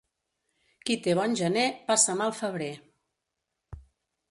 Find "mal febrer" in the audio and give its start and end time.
2.23-2.73